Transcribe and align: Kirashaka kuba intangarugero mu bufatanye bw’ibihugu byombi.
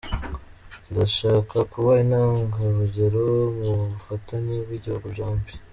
Kirashaka 0.83 1.57
kuba 1.71 1.91
intangarugero 2.03 3.23
mu 3.61 3.71
bufatanye 3.91 4.55
bw’ibihugu 4.65 5.07
byombi. 5.15 5.51